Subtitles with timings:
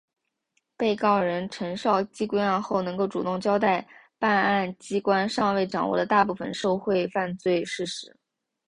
[0.75, 8.17] 被告人陈绍基归案后能够主动交代办案机关尚未掌握的大部分受贿犯罪事实。